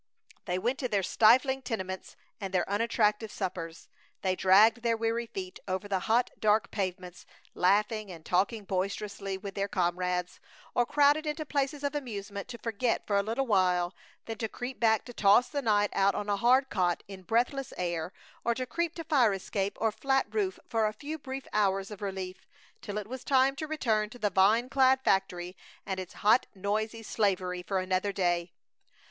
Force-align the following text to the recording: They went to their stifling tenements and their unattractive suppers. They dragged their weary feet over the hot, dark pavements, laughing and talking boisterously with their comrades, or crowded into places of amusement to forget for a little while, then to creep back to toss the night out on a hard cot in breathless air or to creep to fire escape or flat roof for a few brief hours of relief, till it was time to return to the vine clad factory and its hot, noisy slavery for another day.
They 0.45 0.57
went 0.57 0.79
to 0.79 0.87
their 0.87 1.03
stifling 1.03 1.61
tenements 1.61 2.15
and 2.39 2.51
their 2.51 2.67
unattractive 2.67 3.31
suppers. 3.31 3.87
They 4.23 4.35
dragged 4.35 4.81
their 4.81 4.97
weary 4.97 5.27
feet 5.27 5.59
over 5.67 5.87
the 5.87 5.99
hot, 6.09 6.31
dark 6.39 6.71
pavements, 6.71 7.27
laughing 7.53 8.09
and 8.11 8.25
talking 8.25 8.63
boisterously 8.65 9.37
with 9.37 9.53
their 9.53 9.67
comrades, 9.67 10.39
or 10.73 10.87
crowded 10.87 11.27
into 11.27 11.45
places 11.45 11.83
of 11.83 11.93
amusement 11.93 12.47
to 12.47 12.57
forget 12.57 13.05
for 13.05 13.15
a 13.15 13.21
little 13.21 13.45
while, 13.45 13.93
then 14.25 14.39
to 14.39 14.49
creep 14.49 14.79
back 14.79 15.05
to 15.05 15.13
toss 15.13 15.49
the 15.49 15.61
night 15.61 15.91
out 15.93 16.15
on 16.15 16.29
a 16.29 16.37
hard 16.37 16.69
cot 16.71 17.03
in 17.07 17.21
breathless 17.21 17.71
air 17.77 18.11
or 18.43 18.55
to 18.55 18.65
creep 18.65 18.95
to 18.95 19.03
fire 19.03 19.33
escape 19.33 19.77
or 19.79 19.91
flat 19.91 20.25
roof 20.33 20.57
for 20.67 20.87
a 20.87 20.93
few 20.93 21.19
brief 21.19 21.45
hours 21.53 21.91
of 21.91 22.01
relief, 22.01 22.47
till 22.81 22.97
it 22.97 23.05
was 23.07 23.23
time 23.23 23.55
to 23.55 23.67
return 23.67 24.09
to 24.09 24.17
the 24.17 24.31
vine 24.31 24.67
clad 24.67 24.99
factory 25.03 25.55
and 25.85 25.99
its 25.99 26.15
hot, 26.25 26.47
noisy 26.55 27.03
slavery 27.03 27.61
for 27.61 27.77
another 27.77 28.11
day. 28.11 28.51